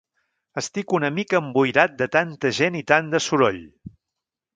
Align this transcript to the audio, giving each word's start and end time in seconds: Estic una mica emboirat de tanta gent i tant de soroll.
Estic 0.59 0.93
una 0.99 1.11
mica 1.17 1.37
emboirat 1.43 1.93
de 1.99 2.07
tanta 2.15 2.51
gent 2.61 2.79
i 2.81 2.81
tant 2.93 3.13
de 3.13 3.21
soroll. 3.27 3.61